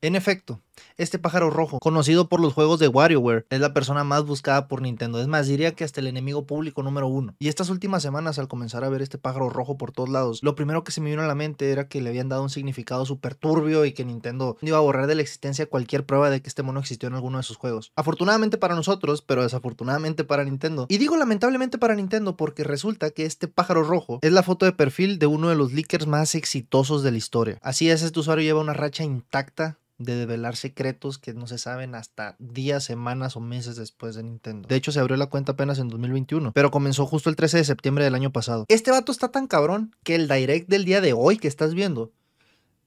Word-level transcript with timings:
En 0.00 0.14
efecto, 0.16 0.60
este 0.96 1.18
pájaro 1.18 1.50
rojo, 1.50 1.78
conocido 1.78 2.28
por 2.28 2.40
los 2.40 2.52
juegos 2.52 2.78
de 2.78 2.88
WarioWare, 2.88 3.46
es 3.50 3.60
la 3.60 3.74
persona 3.74 4.04
más 4.04 4.24
buscada 4.24 4.68
por 4.68 4.82
Nintendo. 4.82 5.20
Es 5.20 5.26
más, 5.26 5.46
diría 5.46 5.72
que 5.72 5.84
hasta 5.84 6.00
el 6.00 6.06
enemigo 6.06 6.46
público 6.46 6.82
número 6.82 7.08
uno. 7.08 7.34
Y 7.38 7.48
estas 7.48 7.70
últimas 7.70 8.02
semanas, 8.02 8.38
al 8.38 8.48
comenzar 8.48 8.84
a 8.84 8.88
ver 8.88 9.02
este 9.02 9.18
pájaro 9.18 9.48
rojo 9.48 9.76
por 9.76 9.92
todos 9.92 10.08
lados, 10.08 10.40
lo 10.42 10.54
primero 10.54 10.84
que 10.84 10.92
se 10.92 11.00
me 11.00 11.10
vino 11.10 11.22
a 11.22 11.26
la 11.26 11.34
mente 11.34 11.70
era 11.70 11.88
que 11.88 12.00
le 12.00 12.10
habían 12.10 12.28
dado 12.28 12.42
un 12.42 12.50
significado 12.50 13.04
súper 13.06 13.34
turbio 13.34 13.84
y 13.84 13.92
que 13.92 14.04
Nintendo 14.04 14.56
iba 14.62 14.78
a 14.78 14.80
borrar 14.80 15.06
de 15.06 15.14
la 15.14 15.22
existencia 15.22 15.66
cualquier 15.66 16.06
prueba 16.06 16.30
de 16.30 16.42
que 16.42 16.48
este 16.48 16.62
mono 16.62 16.80
existió 16.80 17.08
en 17.08 17.14
alguno 17.14 17.38
de 17.38 17.44
sus 17.44 17.56
juegos. 17.56 17.92
Afortunadamente 17.96 18.58
para 18.58 18.74
nosotros, 18.74 19.22
pero 19.22 19.42
desafortunadamente 19.42 20.24
para 20.24 20.44
Nintendo. 20.44 20.86
Y 20.88 20.98
digo 20.98 21.16
lamentablemente 21.16 21.78
para 21.78 21.94
Nintendo 21.94 22.36
porque 22.36 22.64
resulta 22.64 23.10
que 23.10 23.24
este 23.24 23.48
pájaro 23.48 23.82
rojo 23.82 24.18
es 24.22 24.32
la 24.32 24.42
foto 24.42 24.66
de 24.66 24.72
perfil 24.72 25.18
de 25.18 25.26
uno 25.26 25.48
de 25.48 25.56
los 25.56 25.72
leakers 25.72 26.06
más 26.06 26.34
exitosos 26.34 27.02
de 27.02 27.10
la 27.10 27.18
historia. 27.18 27.58
Así 27.62 27.90
es, 27.90 28.02
este 28.02 28.20
usuario 28.20 28.44
lleva 28.44 28.60
una 28.60 28.72
racha 28.72 29.04
intacta 29.04 29.78
de 30.04 30.16
develar 30.16 30.56
secretos 30.56 31.18
que 31.18 31.34
no 31.34 31.46
se 31.46 31.58
saben 31.58 31.94
hasta 31.94 32.36
días, 32.38 32.84
semanas 32.84 33.36
o 33.36 33.40
meses 33.40 33.76
después 33.76 34.14
de 34.14 34.22
Nintendo. 34.22 34.68
De 34.68 34.76
hecho, 34.76 34.92
se 34.92 35.00
abrió 35.00 35.16
la 35.16 35.26
cuenta 35.26 35.52
apenas 35.52 35.78
en 35.78 35.88
2021, 35.88 36.52
pero 36.52 36.70
comenzó 36.70 37.06
justo 37.06 37.30
el 37.30 37.36
13 37.36 37.58
de 37.58 37.64
septiembre 37.64 38.04
del 38.04 38.14
año 38.14 38.32
pasado. 38.32 38.64
Este 38.68 38.90
vato 38.90 39.12
está 39.12 39.28
tan 39.28 39.46
cabrón 39.46 39.94
que 40.02 40.14
el 40.14 40.28
direct 40.28 40.68
del 40.68 40.84
día 40.84 41.00
de 41.00 41.12
hoy 41.12 41.38
que 41.38 41.48
estás 41.48 41.74
viendo 41.74 42.12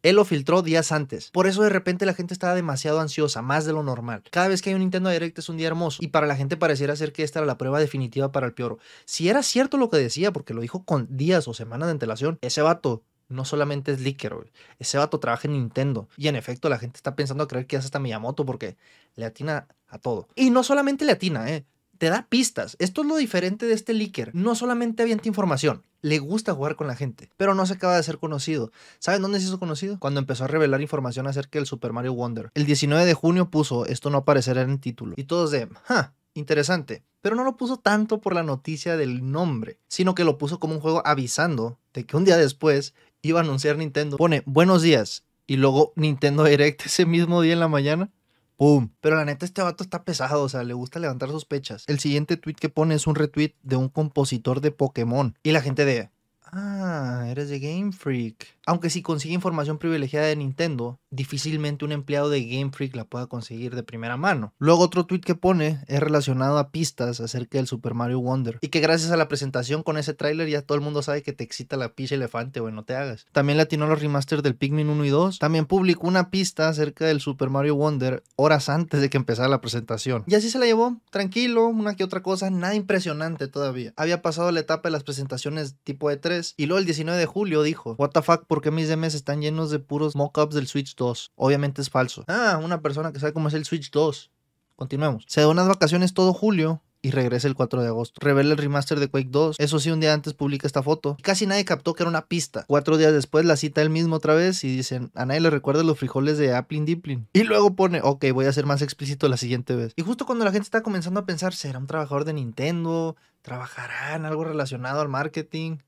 él 0.06 0.18
lo 0.18 0.24
filtró 0.24 0.62
días 0.62 0.92
antes. 0.92 1.32
Por 1.32 1.48
eso 1.48 1.64
de 1.64 1.70
repente 1.70 2.06
la 2.06 2.14
gente 2.14 2.36
estaba 2.36 2.54
demasiado 2.54 3.00
ansiosa, 3.00 3.42
más 3.42 3.66
de 3.66 3.74
lo 3.74 3.82
normal. 3.82 4.22
Cada 4.30 4.48
vez 4.48 4.62
que 4.62 4.70
hay 4.70 4.76
un 4.76 4.82
Nintendo 4.82 5.10
Direct 5.10 5.40
es 5.40 5.50
un 5.50 5.58
día 5.58 5.66
hermoso. 5.66 5.98
Y 6.00 6.10
para 6.10 6.28
la 6.28 6.36
gente 6.36 6.58
pareciera 6.58 6.96
ser 6.96 7.12
que 7.12 7.24
esta 7.24 7.40
era 7.40 7.48
la 7.48 7.58
prueba 7.58 7.80
definitiva 7.80 8.32
para 8.32 8.46
el 8.46 8.54
Pioro. 8.54 8.78
Si 9.06 9.30
era 9.30 9.42
cierto 9.42 9.78
lo 9.78 9.90
que 9.90 9.98
decía, 9.98 10.32
porque 10.32 10.54
lo 10.54 10.62
dijo 10.62 10.86
con 10.86 11.08
días 11.10 11.48
o 11.48 11.56
semanas 11.56 11.88
de 11.88 11.94
antelación, 11.94 12.38
ese 12.42 12.62
vato 12.62 13.02
no 13.28 13.46
solamente 13.46 13.92
es 13.92 14.02
Licker, 14.02 14.34
Ese 14.80 14.98
vato 14.98 15.20
trabaja 15.20 15.48
en 15.48 15.54
Nintendo. 15.54 16.08
Y 16.18 16.28
en 16.28 16.36
efecto, 16.36 16.70
la 16.70 16.80
gente 16.80 16.98
está 16.98 17.16
pensando 17.16 17.44
a 17.44 17.48
creer 17.48 17.68
que 17.68 17.78
hace 17.78 17.86
hasta 17.86 18.00
Miyamoto 18.00 18.46
porque 18.46 18.78
le 19.16 19.26
atina 19.26 19.68
a 19.88 20.00
todo. 20.00 20.28
Y 20.36 20.50
no 20.50 20.64
solamente 20.64 21.06
le 21.06 21.14
atina, 21.14 21.50
¿eh? 21.50 21.66
Te 21.98 22.10
da 22.10 22.28
pistas. 22.28 22.76
Esto 22.80 23.02
es 23.02 23.08
lo 23.08 23.16
diferente 23.16 23.66
de 23.66 23.74
este 23.74 23.94
Licker. 23.94 24.32
No 24.36 24.54
solamente 24.56 25.04
avienta 25.04 25.30
información, 25.30 25.84
le 26.02 26.20
gusta 26.20 26.54
jugar 26.54 26.76
con 26.76 26.88
la 26.88 26.96
gente, 26.96 27.30
pero 27.38 27.56
no 27.56 27.66
se 27.66 27.74
acaba 27.74 27.96
de 27.96 28.04
ser 28.04 28.18
conocido. 28.18 28.72
¿Saben 29.00 29.22
dónde 29.22 29.40
se 29.40 29.46
hizo 29.46 29.60
conocido? 29.60 29.98
Cuando 29.98 30.20
empezó 30.20 30.44
a 30.44 30.48
revelar 30.48 30.82
información 30.82 31.26
acerca 31.26 31.58
del 31.58 31.66
Super 31.66 31.94
Mario 31.94 32.14
Wonder. 32.14 32.52
El 32.54 32.66
19 32.66 33.06
de 33.06 33.14
junio 33.14 33.50
puso, 33.50 33.86
esto 33.86 34.10
no 34.10 34.20
aparecerá 34.20 34.62
en 34.62 34.72
el 34.72 34.80
título. 34.82 35.14
Y 35.16 35.24
todos 35.24 35.52
de, 35.52 35.70
¡ja! 35.86 36.14
Interesante. 36.36 37.02
Pero 37.22 37.36
no 37.36 37.46
lo 37.46 37.56
puso 37.56 37.78
tanto 37.78 38.20
por 38.20 38.36
la 38.36 38.44
noticia 38.44 38.98
del 38.98 39.32
nombre, 39.32 39.80
sino 39.88 40.14
que 40.14 40.26
lo 40.26 40.38
puso 40.38 40.60
como 40.60 40.76
un 40.76 40.82
juego 40.82 41.02
avisando 41.06 41.80
de 41.94 42.06
que 42.06 42.18
un 42.18 42.26
día 42.26 42.38
después 42.38 42.94
iba 43.28 43.40
a 43.40 43.44
anunciar 43.44 43.78
Nintendo. 43.78 44.18
Pone 44.18 44.44
buenos 44.46 44.82
días 44.82 45.24
y 45.48 45.58
luego 45.58 45.94
Nintendo 45.96 46.44
Direct 46.44 46.82
ese 46.86 47.06
mismo 47.06 47.42
día 47.42 47.54
en 47.54 47.60
la 47.60 47.68
mañana. 47.68 48.12
¡Pum! 48.58 48.90
Pero 49.02 49.18
la 49.18 49.26
neta, 49.26 49.46
este 49.46 49.62
vato 49.62 49.84
está 49.84 50.06
pesado, 50.06 50.44
o 50.44 50.50
sea, 50.50 50.64
le 50.64 50.74
gusta 50.74 51.00
levantar 51.00 51.30
sospechas. 51.30 51.84
El 51.88 52.00
siguiente 52.00 52.38
tweet 52.38 52.56
que 52.56 52.70
pone 52.70 52.96
es 52.96 53.06
un 53.06 53.16
retweet 53.16 53.54
de 53.64 53.76
un 53.76 53.90
compositor 53.90 54.62
de 54.62 54.72
Pokémon. 54.72 55.38
Y 55.44 55.52
la 55.52 55.62
gente 55.62 55.84
de. 55.84 56.10
Ah, 56.44 57.26
eres 57.28 57.50
de 57.50 57.60
Game 57.60 57.92
Freak. 57.92 58.55
Aunque 58.66 58.90
si 58.90 59.02
consigue 59.02 59.34
información 59.34 59.78
privilegiada 59.78 60.28
de 60.28 60.36
Nintendo, 60.36 61.00
difícilmente 61.12 61.86
un 61.86 61.92
empleado 61.92 62.30
de 62.30 62.46
Game 62.46 62.72
Freak 62.72 62.96
la 62.96 63.06
pueda 63.06 63.28
conseguir 63.28 63.76
de 63.76 63.84
primera 63.84 64.18
mano. 64.18 64.54
Luego 64.58 64.84
otro 64.84 65.06
tweet 65.06 65.22
que 65.22 65.36
pone 65.36 65.80
es 65.88 66.00
relacionado 66.00 66.58
a 66.58 66.72
pistas 66.72 67.20
acerca 67.20 67.58
del 67.58 67.68
Super 67.68 67.94
Mario 67.94 68.20
Wonder. 68.20 68.58
Y 68.62 68.70
que 68.70 68.80
gracias 68.80 69.12
a 69.12 69.18
la 69.18 69.28
presentación 69.28 69.84
con 69.84 69.98
ese 69.98 70.14
tráiler 70.14 70.50
ya 70.50 70.62
todo 70.62 70.76
el 70.76 70.84
mundo 70.84 71.02
sabe 71.02 71.22
que 71.22 71.34
te 71.34 71.44
excita 71.44 71.78
la 71.78 71.90
picha 71.90 72.16
elefante, 72.16 72.60
güey, 72.60 72.74
no 72.74 72.84
te 72.84 72.96
hagas. 72.96 73.28
También 73.32 73.58
le 73.58 73.64
atinó 73.64 73.88
los 73.88 74.02
remasters 74.02 74.44
del 74.44 74.56
Pikmin 74.56 74.90
1 74.90 75.06
y 75.06 75.10
2. 75.10 75.40
También 75.40 75.66
publicó 75.66 76.08
una 76.08 76.30
pista 76.30 76.68
acerca 76.68 77.06
del 77.06 77.22
Super 77.22 77.50
Mario 77.50 77.76
Wonder 77.76 78.24
horas 78.36 78.70
antes 78.70 79.02
de 79.02 79.10
que 79.10 79.18
empezara 79.18 79.48
la 79.48 79.62
presentación. 79.62 80.24
Y 80.28 80.36
así 80.36 80.50
se 80.50 80.60
la 80.60 80.66
llevó, 80.66 81.00
tranquilo, 81.12 81.68
una 81.68 81.96
que 81.96 82.04
otra 82.04 82.22
cosa, 82.22 82.50
nada 82.50 82.76
impresionante 82.76 83.48
todavía. 83.48 83.94
Había 83.96 84.22
pasado 84.22 84.52
la 84.52 84.60
etapa 84.60 84.90
de 84.90 84.94
las 84.94 85.04
presentaciones 85.04 85.76
tipo 85.84 86.12
E3 86.12 86.54
y 86.58 86.66
luego 86.66 86.80
el 86.80 86.86
19 86.86 87.18
de 87.20 87.26
julio 87.26 87.64
dijo, 87.64 87.96
what 87.98 88.10
the 88.10 88.22
fuck, 88.22 88.46
¿por 88.56 88.62
qué 88.62 88.72
mis 88.72 88.88
DMs 88.88 89.16
están 89.16 89.42
llenos 89.42 89.70
de 89.70 89.80
puros 89.80 90.16
mockups 90.16 90.56
del 90.56 90.68
Switch 90.68 90.96
2? 90.96 91.34
Obviamente 91.36 91.82
es 91.82 91.90
falso. 91.90 92.24
Ah, 92.30 92.58
una 92.64 92.80
persona 92.80 93.12
que 93.12 93.20
sabe 93.20 93.34
cómo 93.34 93.50
es 93.50 93.54
el 93.54 93.66
Switch 93.66 93.92
2. 93.92 94.32
Continuemos. 94.78 95.26
Se 95.28 95.42
da 95.42 95.50
unas 95.50 95.68
vacaciones 95.68 96.14
todo 96.14 96.34
julio 96.34 96.82
y 97.02 97.12
regresa 97.12 97.50
el 97.50 97.54
4 97.54 97.82
de 97.82 97.90
agosto. 97.90 98.22
Revela 98.24 98.52
el 98.52 98.58
remaster 98.58 98.98
de 99.02 99.10
Quake 99.10 99.28
2. 99.30 99.58
Eso 99.60 99.80
sí, 99.82 99.92
un 99.92 100.00
día 100.00 100.14
antes 100.14 100.34
publica 100.34 100.68
esta 100.68 100.82
foto. 100.82 101.18
Casi 101.22 101.46
nadie 101.46 101.66
captó 101.66 101.96
que 101.96 102.04
era 102.04 102.10
una 102.10 102.28
pista. 102.28 102.64
Cuatro 102.66 102.96
días 102.96 103.12
después 103.12 103.44
la 103.44 103.58
cita 103.58 103.82
él 103.82 103.90
mismo 103.90 104.16
otra 104.16 104.36
vez 104.36 104.64
y 104.64 104.74
dicen, 104.74 105.12
a 105.16 105.26
nadie 105.26 105.42
le 105.42 105.50
recuerda 105.50 105.84
los 105.84 106.00
frijoles 106.00 106.38
de 106.38 106.56
Applin 106.56 106.86
Diplin. 106.86 107.28
Y 107.34 107.44
luego 107.44 107.76
pone, 107.76 108.00
ok, 108.02 108.24
voy 108.34 108.46
a 108.46 108.54
ser 108.54 108.66
más 108.66 108.82
explícito 108.82 109.28
la 109.28 109.36
siguiente 109.36 109.76
vez. 109.76 109.92
Y 109.98 110.02
justo 110.02 110.26
cuando 110.26 110.46
la 110.46 110.54
gente 110.54 110.64
está 110.64 110.82
comenzando 110.82 111.20
a 111.20 111.26
pensar, 111.26 111.54
¿será 111.54 111.78
un 111.78 111.88
trabajador 111.88 112.24
de 112.24 112.32
Nintendo? 112.32 113.18
¿Trabajará 113.42 114.16
en 114.16 114.24
algo 114.24 114.46
relacionado 114.46 115.02
al 115.02 115.10
marketing? 115.10 115.80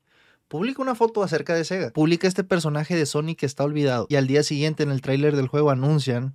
Publica 0.48 0.82
una 0.82 0.94
foto 0.94 1.22
acerca 1.22 1.54
de 1.54 1.64
Sega. 1.64 1.90
Publica 1.90 2.26
este 2.26 2.44
personaje 2.44 2.96
de 2.96 3.06
Sonic 3.06 3.38
que 3.38 3.46
está 3.46 3.64
olvidado. 3.64 4.06
Y 4.08 4.16
al 4.16 4.26
día 4.26 4.42
siguiente 4.42 4.82
en 4.82 4.90
el 4.90 5.00
tráiler 5.00 5.36
del 5.36 5.46
juego 5.46 5.70
anuncian 5.70 6.34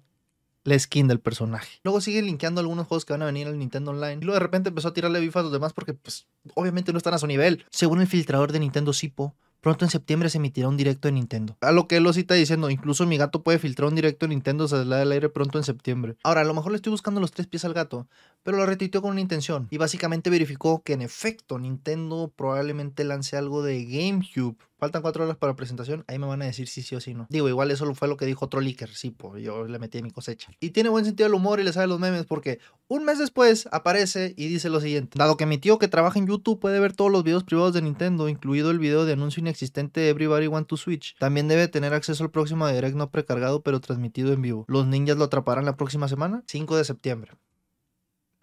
la 0.63 0.79
skin 0.79 1.07
del 1.07 1.19
personaje. 1.19 1.79
Luego 1.84 2.00
sigue 2.00 2.22
linkeando 2.22 2.62
algunos 2.62 2.88
juegos 2.88 3.06
que 3.06 3.13
van 3.13 3.22
a 3.22 3.25
venir 3.25 3.47
al 3.47 3.59
Nintendo 3.59 3.91
Online. 3.91 4.19
Y 4.22 4.25
luego 4.25 4.35
de 4.35 4.40
repente 4.40 4.69
empezó 4.69 4.90
a 4.90 4.94
tirarle 4.94 5.19
bifas 5.19 5.41
a 5.41 5.44
los 5.44 5.51
demás 5.51 5.74
porque 5.74 5.94
pues 5.94 6.28
obviamente 6.53 6.91
no 6.94 6.97
están 6.97 7.13
a 7.13 7.18
su 7.18 7.28
nivel. 7.28 7.66
Según 7.69 8.01
el 8.01 8.07
filtrador 8.07 8.51
de 8.51 8.59
Nintendo 8.59 8.94
Sipo, 8.94 9.35
Pronto 9.63 9.85
en 9.85 9.91
septiembre 9.91 10.29
se 10.29 10.40
emitirá 10.40 10.68
un 10.68 10.75
directo 10.75 11.07
de 11.07 11.13
Nintendo. 11.13 11.56
A 11.62 11.72
lo 11.72 11.88
que 11.88 11.96
él 11.96 12.03
lo 12.03 12.12
cita 12.12 12.34
diciendo, 12.34 12.69
incluso 12.69 13.07
mi 13.07 13.16
gato 13.16 13.44
puede 13.44 13.59
filtrar 13.59 13.88
un 13.88 13.96
directo 13.96 14.25
de 14.25 14.31
Nintendo 14.31 14.68
saldrá 14.68 14.97
del 14.97 15.13
aire 15.13 15.29
pronto 15.29 15.57
en 15.57 15.63
septiembre. 15.63 16.18
Ahora, 16.22 16.41
a 16.41 16.44
lo 16.44 16.53
mejor 16.53 16.74
le 16.74 16.75
estoy 16.75 16.91
buscando 16.91 17.22
los 17.22 17.31
tres 17.31 17.47
pies 17.47 17.63
al 17.63 17.74
gato, 17.74 18.09
pero 18.44 18.57
lo 18.57 18.66
retuiteó 18.66 19.01
con 19.01 19.12
una 19.12 19.22
intención. 19.22 19.69
Y 19.72 19.78
básicamente 19.78 20.29
verificó 20.29 20.84
que 20.84 20.91
en 20.91 21.01
efecto 21.01 21.57
Nintendo 21.59 22.29
probablemente 22.35 23.06
lance 23.06 23.38
algo 23.38 23.63
de 23.63 23.85
GameCube 23.85 24.57
Faltan 24.83 25.01
cuatro 25.01 25.23
horas 25.23 25.38
para 25.38 25.55
presentación. 25.55 26.03
Ahí 26.09 26.19
me 26.19 26.25
van 26.25 26.41
a 26.41 26.45
decir 26.45 26.67
si 26.67 26.81
sí 26.81 26.94
o 26.94 26.99
si 26.99 27.13
no. 27.13 27.25
Digo, 27.29 27.47
igual 27.47 27.71
eso 27.71 27.95
fue 27.95 28.09
lo 28.09 28.17
que 28.17 28.25
dijo 28.25 28.44
otro 28.44 28.59
leaker. 28.59 28.89
Sí, 28.89 29.11
pues 29.11 29.41
yo 29.41 29.63
le 29.63 29.79
metí 29.79 30.03
mi 30.03 30.11
cosecha. 30.11 30.51
Y 30.59 30.71
tiene 30.71 30.89
buen 30.89 31.05
sentido 31.05 31.27
el 31.27 31.33
humor 31.33 31.61
y 31.61 31.63
le 31.63 31.71
sabe 31.71 31.88
los 31.88 32.01
memes 32.01 32.25
porque 32.25 32.59
un 32.89 33.05
mes 33.05 33.17
después 33.17 33.69
aparece 33.71 34.33
y 34.35 34.49
dice 34.49 34.67
lo 34.67 34.81
siguiente. 34.81 35.17
Dado 35.17 35.38
que 35.38 35.45
mi 35.45 35.57
tío 35.57 35.79
que 35.79 35.88
trabaja 35.88 36.19
en 36.19 36.27
YouTube 36.27 36.59
puede 36.59 36.81
ver 36.81 36.91
todos 36.91 37.09
los 37.09 37.23
videos 37.23 37.45
privados 37.45 37.73
de 37.73 37.81
Nintendo, 37.81 38.27
incluido 38.27 38.71
el 38.71 38.79
video 38.79 39.05
de 39.05 39.13
anuncio 39.13 39.39
inexistente 39.39 40.01
de 40.01 40.09
Everybody 40.09 40.47
Want 40.47 40.67
to 40.67 40.75
Switch, 40.75 41.15
también 41.17 41.47
debe 41.47 41.69
tener 41.69 41.94
acceso 41.94 42.21
al 42.25 42.31
próximo 42.31 42.67
direct 42.67 42.97
no 42.97 43.09
precargado 43.09 43.63
pero 43.63 43.79
transmitido 43.79 44.33
en 44.33 44.41
vivo. 44.41 44.65
¿Los 44.67 44.85
ninjas 44.85 45.15
lo 45.15 45.23
atraparán 45.23 45.63
la 45.63 45.77
próxima 45.77 46.09
semana? 46.09 46.44
5 46.47 46.75
de 46.75 46.83
septiembre. 46.83 47.31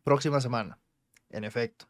Próxima 0.04 0.40
semana. 0.40 0.78
En 1.28 1.44
efecto. 1.44 1.86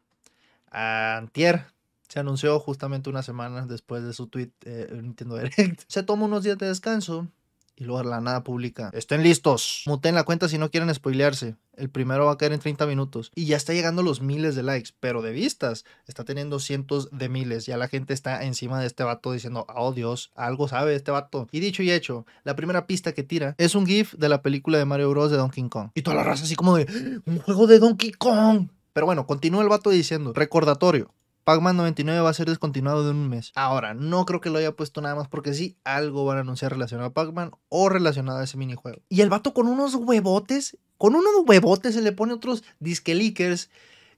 Antier 0.71 1.67
se 2.11 2.19
anunció 2.19 2.59
justamente 2.59 3.09
unas 3.09 3.25
semanas 3.25 3.69
después 3.69 4.03
de 4.03 4.11
su 4.11 4.27
tweet 4.27 4.51
eh, 4.65 4.89
Nintendo 5.01 5.35
Direct. 5.37 5.83
Se 5.87 6.03
toma 6.03 6.25
unos 6.25 6.43
días 6.43 6.57
de 6.57 6.67
descanso 6.67 7.29
y 7.77 7.85
luego 7.85 8.03
la 8.03 8.19
nada 8.19 8.43
publica. 8.43 8.91
Estén 8.93 9.23
listos. 9.23 9.83
Muten 9.85 10.13
la 10.13 10.25
cuenta 10.25 10.49
si 10.49 10.57
no 10.57 10.69
quieren 10.69 10.93
spoilearse. 10.93 11.55
El 11.77 11.89
primero 11.89 12.25
va 12.25 12.33
a 12.33 12.37
caer 12.37 12.51
en 12.51 12.59
30 12.59 12.85
minutos. 12.85 13.31
Y 13.33 13.45
ya 13.45 13.55
está 13.55 13.71
llegando 13.71 14.03
los 14.03 14.19
miles 14.19 14.55
de 14.57 14.63
likes. 14.63 14.89
Pero 14.99 15.21
de 15.21 15.31
vistas. 15.31 15.85
Está 16.05 16.25
teniendo 16.25 16.59
cientos 16.59 17.07
de 17.13 17.29
miles. 17.29 17.65
Ya 17.65 17.77
la 17.77 17.87
gente 17.87 18.13
está 18.13 18.43
encima 18.43 18.81
de 18.81 18.87
este 18.87 19.05
vato 19.05 19.31
diciendo, 19.31 19.65
oh 19.73 19.93
Dios, 19.93 20.31
algo 20.35 20.67
sabe 20.67 20.93
este 20.95 21.11
vato. 21.11 21.47
Y 21.53 21.61
dicho 21.61 21.81
y 21.81 21.91
hecho, 21.91 22.25
la 22.43 22.57
primera 22.57 22.87
pista 22.87 23.13
que 23.13 23.23
tira 23.23 23.55
es 23.57 23.73
un 23.73 23.85
GIF 23.85 24.15
de 24.15 24.27
la 24.27 24.41
película 24.41 24.77
de 24.77 24.83
Mario 24.83 25.11
Bros. 25.11 25.31
de 25.31 25.37
Donkey 25.37 25.69
Kong. 25.69 25.91
Y 25.95 26.01
toda 26.01 26.17
la 26.17 26.23
raza 26.23 26.43
así 26.43 26.57
como 26.57 26.75
de, 26.75 27.21
un 27.25 27.39
juego 27.39 27.67
de 27.67 27.79
Donkey 27.79 28.11
Kong. 28.11 28.67
Pero 28.91 29.05
bueno, 29.05 29.25
continúa 29.25 29.63
el 29.63 29.69
vato 29.69 29.89
diciendo, 29.89 30.33
recordatorio, 30.33 31.13
Pac-Man 31.51 31.75
99 31.75 32.21
va 32.21 32.29
a 32.29 32.33
ser 32.33 32.47
descontinuado 32.47 33.03
de 33.03 33.11
un 33.11 33.27
mes. 33.27 33.51
Ahora, 33.55 33.93
no 33.93 34.25
creo 34.25 34.39
que 34.39 34.49
lo 34.49 34.59
haya 34.59 34.71
puesto 34.71 35.01
nada 35.01 35.15
más 35.15 35.27
porque 35.27 35.53
sí, 35.53 35.75
algo 35.83 36.23
van 36.23 36.37
a 36.37 36.41
anunciar 36.41 36.71
relacionado 36.71 37.09
a 37.09 37.13
Pac-Man 37.13 37.51
o 37.67 37.89
relacionado 37.89 38.39
a 38.39 38.45
ese 38.45 38.55
minijuego. 38.55 39.01
Y 39.09 39.19
el 39.19 39.27
vato 39.27 39.53
con 39.53 39.67
unos 39.67 39.95
huevotes, 39.95 40.77
con 40.97 41.13
unos 41.13 41.33
huevotes 41.45 41.93
se 41.93 42.01
le 42.01 42.13
pone 42.13 42.31
otros 42.31 42.63
disque 42.79 43.15
leakers 43.15 43.69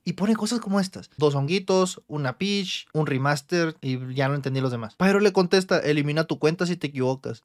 y 0.03 0.13
pone 0.13 0.35
cosas 0.35 0.59
como 0.59 0.80
estas. 0.80 1.09
Dos 1.18 1.33
honguitos, 1.33 2.03
una 2.06 2.38
Peach, 2.38 2.85
un 2.94 3.07
remaster 3.07 3.75
y 3.81 4.13
ya 4.13 4.27
no 4.27 4.35
entendí 4.35 4.62
los 4.62 4.69
demás. 4.69 4.94
Pyro 4.95 5.19
le 5.19 5.33
contesta, 5.33 5.80
elimina 5.80 6.25
tu 6.25 6.38
cuenta 6.38 6.68
si 6.68 6.77
te 6.77 6.85
equivocas. 6.85 7.41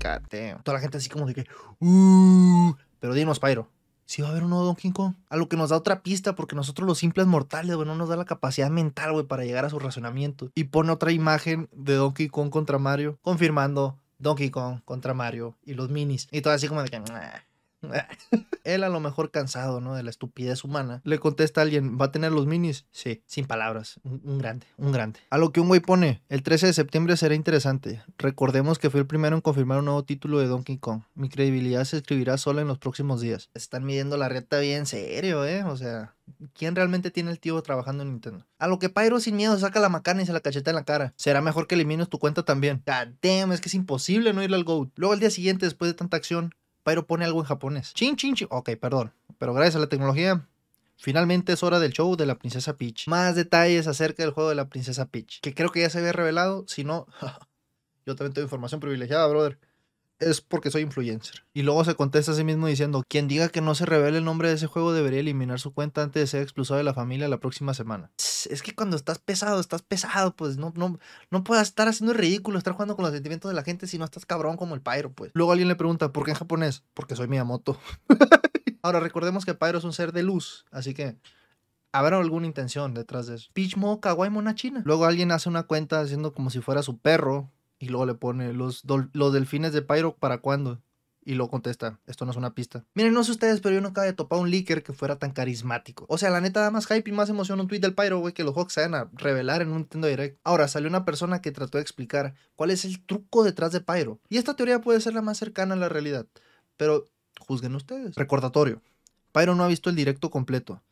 Cateo. 0.00 0.62
Toda 0.64 0.78
la 0.78 0.80
gente 0.80 0.98
así 0.98 1.08
como 1.08 1.26
de 1.26 1.34
que... 1.34 1.46
Uh, 1.78 2.74
pero 2.98 3.14
dinos, 3.14 3.38
Pyro, 3.38 3.70
si 4.10 4.22
va 4.22 4.28
a 4.28 4.30
haber 4.32 4.42
un 4.42 4.50
nuevo 4.50 4.64
Donkey 4.64 4.90
Kong. 4.90 5.14
A 5.28 5.36
lo 5.36 5.48
que 5.48 5.56
nos 5.56 5.70
da 5.70 5.76
otra 5.76 6.02
pista, 6.02 6.34
porque 6.34 6.56
nosotros 6.56 6.84
los 6.84 6.98
simples 6.98 7.28
mortales, 7.28 7.76
güey, 7.76 7.86
no 7.86 7.94
nos 7.94 8.08
da 8.08 8.16
la 8.16 8.24
capacidad 8.24 8.68
mental, 8.68 9.12
güey, 9.12 9.24
para 9.24 9.44
llegar 9.44 9.64
a 9.64 9.70
su 9.70 9.78
razonamiento. 9.78 10.50
Y 10.56 10.64
pone 10.64 10.90
otra 10.90 11.12
imagen 11.12 11.68
de 11.70 11.94
Donkey 11.94 12.26
Kong 12.26 12.50
contra 12.50 12.78
Mario, 12.80 13.20
confirmando 13.22 14.00
Donkey 14.18 14.50
Kong 14.50 14.80
contra 14.84 15.14
Mario 15.14 15.54
y 15.64 15.74
los 15.74 15.90
minis. 15.90 16.26
Y 16.32 16.40
todo 16.40 16.52
así 16.52 16.66
como 16.66 16.82
de 16.82 16.88
que, 16.88 17.00
Él 18.64 18.84
a 18.84 18.88
lo 18.88 19.00
mejor 19.00 19.30
cansado, 19.30 19.80
¿no? 19.80 19.94
De 19.94 20.02
la 20.02 20.10
estupidez 20.10 20.64
humana. 20.64 21.00
Le 21.04 21.18
contesta 21.18 21.60
a 21.60 21.64
alguien, 21.64 21.98
¿va 22.00 22.06
a 22.06 22.12
tener 22.12 22.32
los 22.32 22.46
minis? 22.46 22.86
Sí, 22.90 23.22
sin 23.26 23.46
palabras. 23.46 24.00
Un, 24.04 24.38
grande, 24.38 24.66
un 24.76 24.92
grande. 24.92 25.20
A 25.30 25.38
lo 25.38 25.52
que 25.52 25.60
un 25.60 25.68
güey 25.68 25.80
pone, 25.80 26.22
el 26.28 26.42
13 26.42 26.66
de 26.66 26.72
septiembre 26.72 27.16
será 27.16 27.34
interesante. 27.34 28.02
Recordemos 28.18 28.78
que 28.78 28.90
fui 28.90 29.00
el 29.00 29.06
primero 29.06 29.36
en 29.36 29.42
confirmar 29.42 29.78
un 29.78 29.86
nuevo 29.86 30.04
título 30.04 30.38
de 30.38 30.46
Donkey 30.46 30.78
Kong. 30.78 31.02
Mi 31.14 31.28
credibilidad 31.28 31.84
se 31.84 31.98
escribirá 31.98 32.36
sola 32.38 32.62
en 32.62 32.68
los 32.68 32.78
próximos 32.78 33.20
días. 33.20 33.50
Están 33.54 33.84
midiendo 33.84 34.16
la 34.16 34.28
reta 34.28 34.58
bien 34.58 34.86
serio, 34.86 35.44
¿eh? 35.44 35.64
O 35.64 35.76
sea, 35.76 36.14
¿quién 36.54 36.76
realmente 36.76 37.10
tiene 37.10 37.30
el 37.30 37.40
tío 37.40 37.60
trabajando 37.62 38.02
en 38.02 38.10
Nintendo? 38.10 38.46
A 38.58 38.68
lo 38.68 38.78
que 38.78 38.90
Pyro 38.90 39.20
sin 39.20 39.36
miedo 39.36 39.58
saca 39.58 39.80
la 39.80 39.88
macana 39.88 40.22
y 40.22 40.26
se 40.26 40.32
la 40.32 40.40
cacheta 40.40 40.70
en 40.70 40.76
la 40.76 40.84
cara. 40.84 41.14
Será 41.16 41.40
mejor 41.40 41.66
que 41.66 41.74
elimines 41.74 42.08
tu 42.08 42.18
cuenta 42.18 42.44
también. 42.44 42.82
God 42.86 43.14
damn, 43.22 43.52
es 43.52 43.60
que 43.60 43.68
es 43.68 43.74
imposible 43.74 44.32
no 44.32 44.42
irle 44.42 44.56
al 44.56 44.64
GOAT. 44.64 44.90
Luego 44.96 45.14
al 45.14 45.20
día 45.20 45.30
siguiente, 45.30 45.66
después 45.66 45.90
de 45.90 45.94
tanta 45.94 46.16
acción, 46.16 46.54
Pyro 46.90 47.06
pone 47.06 47.24
algo 47.24 47.40
en 47.40 47.46
japonés. 47.46 47.94
Chin, 47.94 48.16
chin, 48.16 48.34
chin. 48.34 48.48
Ok, 48.50 48.70
perdón. 48.80 49.12
Pero 49.38 49.54
gracias 49.54 49.76
a 49.76 49.78
la 49.78 49.88
tecnología, 49.88 50.46
finalmente 50.96 51.52
es 51.52 51.62
hora 51.62 51.78
del 51.78 51.92
show 51.92 52.16
de 52.16 52.26
la 52.26 52.36
princesa 52.36 52.76
Peach. 52.76 53.06
Más 53.06 53.36
detalles 53.36 53.86
acerca 53.86 54.22
del 54.22 54.32
juego 54.32 54.48
de 54.48 54.56
la 54.56 54.68
princesa 54.68 55.06
Peach. 55.06 55.40
Que 55.40 55.54
creo 55.54 55.70
que 55.70 55.80
ya 55.80 55.90
se 55.90 55.98
había 55.98 56.12
revelado. 56.12 56.64
Si 56.66 56.84
no, 56.84 57.06
yo 58.06 58.16
también 58.16 58.34
tengo 58.34 58.46
información 58.46 58.80
privilegiada, 58.80 59.26
brother. 59.28 59.58
Es 60.20 60.42
porque 60.42 60.70
soy 60.70 60.82
influencer. 60.82 61.44
Y 61.54 61.62
luego 61.62 61.82
se 61.84 61.94
contesta 61.94 62.32
a 62.32 62.34
sí 62.34 62.44
mismo 62.44 62.66
diciendo, 62.66 63.02
quien 63.08 63.26
diga 63.26 63.48
que 63.48 63.62
no 63.62 63.74
se 63.74 63.86
revele 63.86 64.18
el 64.18 64.24
nombre 64.24 64.48
de 64.48 64.54
ese 64.54 64.66
juego 64.66 64.92
debería 64.92 65.20
eliminar 65.20 65.58
su 65.58 65.72
cuenta 65.72 66.02
antes 66.02 66.22
de 66.22 66.26
ser 66.26 66.42
expulsado 66.42 66.76
de 66.76 66.84
la 66.84 66.92
familia 66.92 67.26
la 67.26 67.40
próxima 67.40 67.72
semana. 67.72 68.12
Es 68.18 68.62
que 68.62 68.74
cuando 68.74 68.96
estás 68.96 69.18
pesado, 69.18 69.58
estás 69.60 69.80
pesado, 69.82 70.36
pues 70.36 70.58
no, 70.58 70.74
no, 70.76 70.98
no 71.30 71.42
puedes 71.42 71.68
estar 71.68 71.88
haciendo 71.88 72.12
ridículo, 72.12 72.58
estar 72.58 72.74
jugando 72.74 72.96
con 72.96 73.04
los 73.04 73.14
sentimientos 73.14 73.50
de 73.50 73.54
la 73.54 73.64
gente 73.64 73.86
si 73.86 73.96
no 73.96 74.04
estás 74.04 74.26
cabrón 74.26 74.58
como 74.58 74.74
el 74.74 74.82
Pyro, 74.82 75.10
pues. 75.10 75.30
Luego 75.32 75.52
alguien 75.52 75.68
le 75.68 75.74
pregunta, 75.74 76.12
¿por 76.12 76.24
qué 76.24 76.32
en 76.32 76.36
japonés? 76.36 76.84
Porque 76.92 77.16
soy 77.16 77.26
Miyamoto. 77.26 77.78
Ahora 78.82 79.00
recordemos 79.00 79.46
que 79.46 79.54
Pyro 79.54 79.78
es 79.78 79.84
un 79.84 79.94
ser 79.94 80.12
de 80.12 80.22
luz, 80.22 80.66
así 80.70 80.92
que 80.92 81.16
habrá 81.92 82.18
alguna 82.18 82.46
intención 82.46 82.92
detrás 82.92 83.26
de 83.26 83.36
eso. 83.36 83.50
Peach 83.54 83.76
Mo 83.76 84.00
Kawaii 84.00 84.30
Mona 84.30 84.54
China. 84.54 84.82
Luego 84.84 85.06
alguien 85.06 85.32
hace 85.32 85.48
una 85.48 85.62
cuenta 85.62 86.00
haciendo 86.00 86.32
como 86.34 86.50
si 86.50 86.60
fuera 86.60 86.82
su 86.82 86.98
perro 86.98 87.50
y 87.80 87.88
luego 87.88 88.06
le 88.06 88.14
pone 88.14 88.52
los, 88.52 88.84
los 88.84 89.32
delfines 89.32 89.72
de 89.72 89.82
Pyro 89.82 90.14
para 90.14 90.38
cuándo. 90.38 90.80
Y 91.22 91.34
luego 91.34 91.50
contesta, 91.50 91.98
esto 92.06 92.24
no 92.24 92.30
es 92.30 92.36
una 92.36 92.54
pista. 92.54 92.84
Miren, 92.94 93.12
no 93.12 93.24
sé 93.24 93.32
ustedes, 93.32 93.60
pero 93.60 93.78
yo 93.78 93.86
acabo 93.86 94.06
de 94.06 94.12
topar 94.12 94.38
un 94.38 94.50
leaker 94.50 94.82
que 94.82 94.92
fuera 94.92 95.18
tan 95.18 95.32
carismático. 95.32 96.06
O 96.08 96.16
sea, 96.16 96.30
la 96.30 96.40
neta 96.40 96.60
da 96.60 96.70
más 96.70 96.86
hype 96.86 97.08
y 97.08 97.12
más 97.12 97.28
emoción 97.28 97.60
un 97.60 97.68
tweet 97.68 97.80
del 97.80 97.94
Pyro, 97.94 98.20
güey, 98.20 98.32
que 98.32 98.44
los 98.44 98.54
se 98.72 98.80
van 98.80 98.94
a 98.94 99.10
revelar 99.12 99.60
en 99.60 99.68
un 99.68 99.78
Nintendo 99.78 100.08
Direct. 100.08 100.38
Ahora, 100.44 100.66
salió 100.68 100.88
una 100.88 101.04
persona 101.04 101.42
que 101.42 101.52
trató 101.52 101.78
de 101.78 101.82
explicar 101.82 102.34
cuál 102.56 102.70
es 102.70 102.84
el 102.84 103.04
truco 103.04 103.44
detrás 103.44 103.72
de 103.72 103.80
Pyro. 103.80 104.18
Y 104.28 104.38
esta 104.38 104.56
teoría 104.56 104.80
puede 104.80 105.00
ser 105.00 105.14
la 105.14 105.22
más 105.22 105.38
cercana 105.38 105.74
a 105.74 105.78
la 105.78 105.88
realidad. 105.90 106.26
Pero 106.76 107.04
juzguen 107.38 107.74
ustedes. 107.74 108.14
Recordatorio. 108.14 108.80
Pyro 109.32 109.54
no 109.54 109.64
ha 109.64 109.68
visto 109.68 109.90
el 109.90 109.96
directo 109.96 110.30
completo. 110.30 110.82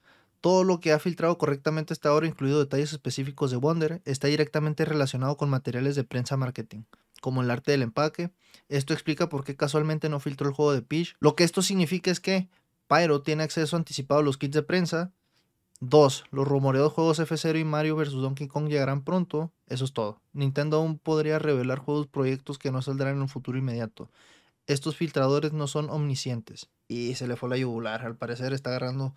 Todo 0.41 0.63
lo 0.63 0.79
que 0.79 0.93
ha 0.93 0.99
filtrado 0.99 1.37
correctamente 1.37 1.93
hasta 1.93 2.11
ahora, 2.11 2.27
incluido 2.27 2.61
detalles 2.61 2.93
específicos 2.93 3.51
de 3.51 3.57
Wonder, 3.57 4.03
está 4.05 4.29
directamente 4.29 4.85
relacionado 4.85 5.37
con 5.37 5.51
materiales 5.51 5.97
de 5.97 6.05
prensa 6.05 6.37
marketing, 6.37 6.85
como 7.21 7.43
el 7.43 7.51
arte 7.51 7.73
del 7.73 7.83
empaque. 7.83 8.31
Esto 8.69 8.93
explica 8.93 9.29
por 9.29 9.45
qué 9.45 9.57
casualmente 9.57 10.09
no 10.09 10.21
filtró 10.21 10.49
el 10.49 10.55
juego 10.55 10.73
de 10.73 10.83
Peach. 10.83 11.17
Lo 11.19 11.35
que 11.35 11.45
esto 11.45 11.63
significa 11.63 12.11
es 12.11 12.21
que 12.21 12.49
Pyro 12.87 13.23
tiene 13.23 13.43
acceso 13.43 13.77
anticipado 13.77 14.21
a 14.21 14.23
los 14.23 14.39
kits 14.39 14.55
de 14.55 14.63
prensa. 14.63 15.13
2. 15.81 16.25
Los 16.33 16.49
rumoreados 16.49 16.93
juegos 16.93 17.21
F0 17.21 17.61
y 17.61 17.65
Mario 17.65 17.97
vs. 17.97 18.13
Donkey 18.13 18.49
Kong 18.49 18.69
llegarán 18.69 19.05
pronto. 19.05 19.53
Eso 19.67 19.85
es 19.85 19.93
todo. 19.93 20.21
Nintendo 20.33 20.79
aún 20.79 20.99
podría 20.99 21.39
revelar 21.39 21.79
juegos 21.79 22.07
proyectos 22.07 22.59
que 22.59 22.73
no 22.73 22.83
saldrán 22.83 23.17
en 23.17 23.23
un 23.23 23.29
futuro 23.29 23.59
inmediato. 23.59 24.11
Estos 24.67 24.97
filtradores 24.97 25.53
no 25.53 25.67
son 25.67 25.89
omniscientes. 25.91 26.69
Y 26.89 27.15
se 27.15 27.29
le 27.29 27.37
fue 27.37 27.49
la 27.49 27.57
yugular. 27.57 28.05
Al 28.05 28.17
parecer 28.17 28.53
está 28.53 28.71
agarrando 28.71 29.15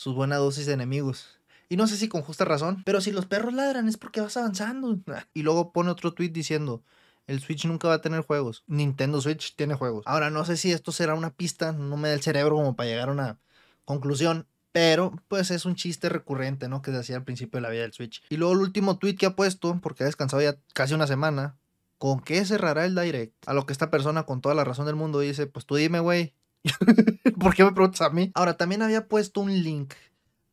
sus 0.00 0.14
buenas 0.14 0.38
dosis 0.38 0.64
de 0.64 0.72
enemigos. 0.72 1.38
Y 1.68 1.76
no 1.76 1.86
sé 1.86 1.98
si 1.98 2.08
con 2.08 2.22
justa 2.22 2.46
razón, 2.46 2.82
pero 2.86 3.02
si 3.02 3.12
los 3.12 3.26
perros 3.26 3.52
ladran 3.52 3.86
es 3.86 3.98
porque 3.98 4.22
vas 4.22 4.34
avanzando. 4.38 4.98
Y 5.34 5.42
luego 5.42 5.72
pone 5.72 5.90
otro 5.90 6.14
tweet 6.14 6.30
diciendo, 6.30 6.82
el 7.26 7.40
Switch 7.40 7.66
nunca 7.66 7.86
va 7.86 7.94
a 7.94 8.00
tener 8.00 8.22
juegos. 8.22 8.64
Nintendo 8.66 9.20
Switch 9.20 9.54
tiene 9.56 9.74
juegos. 9.74 10.06
Ahora 10.06 10.30
no 10.30 10.46
sé 10.46 10.56
si 10.56 10.72
esto 10.72 10.90
será 10.90 11.12
una 11.12 11.34
pista, 11.34 11.72
no 11.72 11.98
me 11.98 12.08
da 12.08 12.14
el 12.14 12.22
cerebro 12.22 12.56
como 12.56 12.76
para 12.76 12.88
llegar 12.88 13.10
a 13.10 13.12
una 13.12 13.40
conclusión. 13.84 14.46
Pero 14.72 15.12
pues 15.28 15.50
es 15.50 15.66
un 15.66 15.74
chiste 15.74 16.08
recurrente, 16.08 16.66
¿no? 16.66 16.80
Que 16.80 17.02
se 17.02 17.14
al 17.14 17.24
principio 17.24 17.58
de 17.58 17.62
la 17.62 17.68
vida 17.68 17.82
del 17.82 17.92
Switch. 17.92 18.22
Y 18.30 18.38
luego 18.38 18.54
el 18.54 18.60
último 18.60 18.96
tweet 18.96 19.16
que 19.16 19.26
ha 19.26 19.36
puesto, 19.36 19.78
porque 19.82 20.04
ha 20.04 20.06
descansado 20.06 20.40
ya 20.40 20.56
casi 20.72 20.94
una 20.94 21.06
semana, 21.06 21.58
¿con 21.98 22.20
qué 22.20 22.42
cerrará 22.46 22.86
el 22.86 22.94
direct? 22.94 23.34
A 23.46 23.52
lo 23.52 23.66
que 23.66 23.74
esta 23.74 23.90
persona 23.90 24.22
con 24.22 24.40
toda 24.40 24.54
la 24.54 24.64
razón 24.64 24.86
del 24.86 24.96
mundo 24.96 25.20
dice, 25.20 25.46
pues 25.46 25.66
tú 25.66 25.74
dime, 25.74 26.00
güey, 26.00 26.32
¿Por 27.40 27.54
qué 27.54 27.64
me 27.64 27.72
preguntas 27.72 28.02
a 28.02 28.10
mí? 28.10 28.30
Ahora, 28.34 28.56
también 28.56 28.82
había 28.82 29.08
puesto 29.08 29.40
un 29.40 29.62
link 29.62 29.94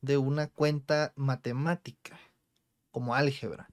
de 0.01 0.17
una 0.17 0.47
cuenta 0.47 1.13
matemática, 1.15 2.19
como 2.91 3.15
álgebra. 3.15 3.69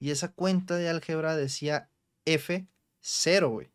Y 0.00 0.10
esa 0.10 0.32
cuenta 0.32 0.76
de 0.76 0.88
álgebra 0.88 1.36
decía 1.36 1.90
F0, 2.24 3.48
güey 3.48 3.70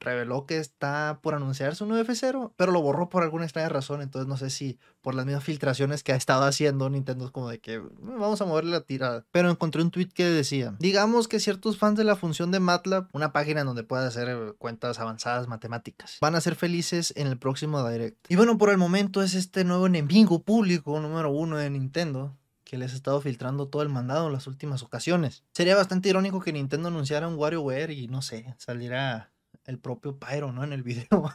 reveló 0.00 0.46
que 0.46 0.58
está 0.58 1.20
por 1.22 1.34
anunciarse 1.34 1.84
un 1.84 1.90
nuevo 1.90 2.08
F0, 2.08 2.52
pero 2.56 2.72
lo 2.72 2.82
borró 2.82 3.08
por 3.08 3.22
alguna 3.22 3.44
extraña 3.44 3.68
razón. 3.68 4.02
Entonces 4.02 4.28
no 4.28 4.36
sé 4.36 4.50
si 4.50 4.78
por 5.00 5.14
las 5.14 5.26
mismas 5.26 5.44
filtraciones 5.44 6.02
que 6.02 6.12
ha 6.12 6.16
estado 6.16 6.44
haciendo 6.44 6.88
Nintendo 6.90 7.26
es 7.26 7.30
como 7.30 7.48
de 7.48 7.60
que 7.60 7.78
mm, 7.78 8.18
vamos 8.18 8.40
a 8.40 8.44
moverle 8.44 8.72
la 8.72 8.82
tirada. 8.82 9.24
Pero 9.30 9.50
encontré 9.50 9.82
un 9.82 9.90
tweet 9.90 10.08
que 10.08 10.24
decía, 10.24 10.74
digamos 10.78 11.28
que 11.28 11.40
ciertos 11.40 11.78
fans 11.78 11.98
de 11.98 12.04
la 12.04 12.16
función 12.16 12.50
de 12.50 12.60
MATLAB, 12.60 13.08
una 13.12 13.32
página 13.32 13.64
donde 13.64 13.84
puedes 13.84 14.06
hacer 14.06 14.28
eh, 14.28 14.52
cuentas 14.58 14.98
avanzadas 14.98 15.48
matemáticas, 15.48 16.18
van 16.20 16.34
a 16.34 16.40
ser 16.40 16.54
felices 16.54 17.12
en 17.16 17.26
el 17.26 17.38
próximo 17.38 17.86
Direct. 17.88 18.30
Y 18.30 18.36
bueno, 18.36 18.58
por 18.58 18.70
el 18.70 18.78
momento 18.78 19.22
es 19.22 19.34
este 19.34 19.64
nuevo 19.64 19.86
enemigo 19.86 20.42
público 20.42 21.00
número 21.00 21.30
uno 21.30 21.56
de 21.56 21.70
Nintendo 21.70 22.36
que 22.68 22.76
les 22.76 22.92
ha 22.92 22.96
estado 22.96 23.20
filtrando 23.20 23.68
todo 23.68 23.82
el 23.82 23.88
mandado 23.88 24.26
en 24.26 24.34
las 24.34 24.46
últimas 24.46 24.82
ocasiones. 24.82 25.42
Sería 25.52 25.74
bastante 25.74 26.10
irónico 26.10 26.40
que 26.40 26.52
Nintendo 26.52 26.88
anunciara 26.88 27.26
un 27.26 27.36
WarioWare 27.36 27.92
y 27.92 28.08
no 28.08 28.20
sé, 28.20 28.54
saliera 28.58 29.32
el 29.68 29.78
propio 29.78 30.18
Pyro, 30.18 30.50
¿no? 30.50 30.64
En 30.64 30.72
el 30.72 30.82
video. 30.84 31.32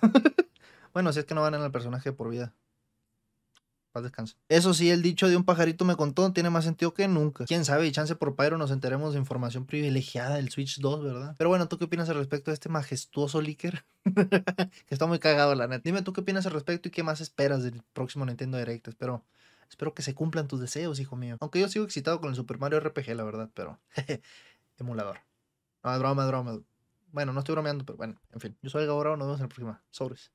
bueno, 0.94 1.14
si 1.14 1.20
es 1.20 1.26
que 1.26 1.36
no 1.36 1.42
van 1.42 1.54
en 1.54 1.62
el 1.62 1.72
personaje 1.72 2.12
por 2.12 2.30
vida. 2.30 2.54
Paz 3.92 4.02
descanso. 4.02 4.36
Eso 4.50 4.74
sí, 4.74 4.90
el 4.90 5.04
dicho 5.04 5.30
de 5.30 5.38
un 5.38 5.44
pajarito 5.44 5.86
me 5.86 5.96
contó 5.96 6.34
tiene 6.34 6.50
más 6.50 6.64
sentido 6.64 6.96
que 6.96 7.08
nunca. 7.08 7.46
Quién 7.46 7.64
sabe, 7.64 7.86
y 7.86 7.92
chance 7.92 8.16
por 8.16 8.36
Pyro 8.36 8.58
nos 8.58 8.72
enteremos 8.72 9.14
de 9.14 9.20
información 9.20 9.68
privilegiada 9.68 10.38
del 10.38 10.50
Switch 10.50 10.80
2, 10.80 11.04
¿verdad? 11.04 11.36
Pero 11.38 11.50
bueno, 11.52 11.68
¿tú 11.68 11.78
qué 11.78 11.86
opinas 11.86 12.10
al 12.10 12.16
respecto 12.16 12.50
de 12.50 12.56
este 12.56 12.70
majestuoso 12.70 13.40
leaker? 13.40 13.86
que 14.16 14.90
está 14.90 15.06
muy 15.06 15.20
cagado, 15.20 15.54
la 15.54 15.68
neta. 15.68 15.84
Dime 15.86 16.02
tú 16.02 16.12
qué 16.12 16.22
opinas 16.22 16.48
al 16.48 16.54
respecto 16.54 16.88
y 16.88 16.92
qué 16.92 17.04
más 17.04 17.22
esperas 17.22 17.62
del 17.62 17.84
próximo 17.94 18.26
Nintendo 18.26 18.58
Direct. 18.58 18.88
Espero, 18.88 19.24
espero 19.70 19.94
que 19.94 20.02
se 20.02 20.16
cumplan 20.16 20.48
tus 20.48 20.60
deseos, 20.60 21.00
hijo 21.00 21.16
mío. 21.16 21.38
Aunque 21.40 21.60
yo 21.60 21.70
sigo 21.70 21.86
excitado 21.86 22.20
con 22.20 22.32
el 22.32 22.36
Super 22.36 22.58
Mario 22.58 22.80
RPG, 22.80 23.16
la 23.16 23.24
verdad, 23.24 23.52
pero. 23.54 23.80
emulador. 24.80 25.20
No, 25.84 25.94
es 25.94 26.02
es. 26.02 26.73
Bueno, 27.14 27.32
no 27.32 27.40
estoy 27.40 27.54
bromeando, 27.54 27.86
pero 27.86 27.96
bueno, 27.98 28.20
en 28.32 28.40
fin. 28.42 28.58
Yo 28.62 28.70
soy 28.70 28.82
el 28.82 28.88
Gaborao, 28.88 29.16
nos 29.16 29.28
vemos 29.28 29.40
en 29.40 29.44
la 29.44 29.48
próxima. 29.48 29.84
Sobres. 29.90 30.34